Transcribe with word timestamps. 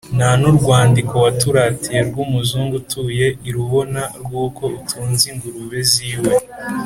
Nta 0.17 0.29
n'urwandiko 0.39 1.13
waturatiye 1.25 1.99
Rw'Umuzungu 2.09 2.73
utuye 2.81 3.27
i 3.47 3.51
Rubona 3.55 4.01
Rw'ukwo 4.21 4.63
utunze 4.79 5.23
ingurube 5.33 5.79
z'iwe, 5.91 6.31